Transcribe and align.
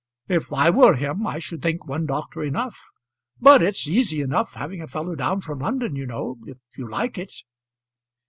"If 0.27 0.51
I 0.51 0.71
were 0.71 0.95
him 0.95 1.27
I 1.27 1.37
should 1.37 1.61
think 1.61 1.85
one 1.85 2.07
doctor 2.07 2.41
enough. 2.41 2.89
But 3.39 3.61
it's 3.61 3.87
easy 3.87 4.21
enough 4.21 4.55
having 4.55 4.81
a 4.81 4.87
fellow 4.87 5.13
down 5.13 5.41
from 5.41 5.59
London, 5.59 5.95
you 5.95 6.07
know, 6.07 6.39
if 6.47 6.57
you 6.75 6.89
like 6.89 7.19
it." 7.19 7.31